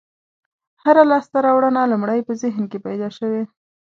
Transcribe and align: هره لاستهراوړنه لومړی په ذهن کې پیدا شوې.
هره 0.83 1.03
لاستهراوړنه 1.09 1.81
لومړی 1.91 2.19
په 2.27 2.33
ذهن 2.41 2.63
کې 2.71 2.79
پیدا 2.87 3.07
شوې. 3.17 3.43